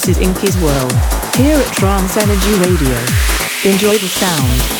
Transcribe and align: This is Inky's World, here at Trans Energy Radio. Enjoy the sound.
This 0.00 0.16
is 0.16 0.26
Inky's 0.26 0.56
World, 0.62 0.92
here 1.36 1.58
at 1.58 1.72
Trans 1.74 2.16
Energy 2.16 2.52
Radio. 2.60 2.96
Enjoy 3.70 3.98
the 3.98 4.08
sound. 4.08 4.79